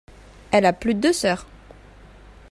[0.51, 1.45] Elle a plus de deux sœurs.